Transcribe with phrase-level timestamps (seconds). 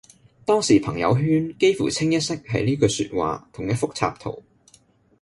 [0.45, 4.41] 當時朋友圈幾乎清一色係呢句說話同一幅插圖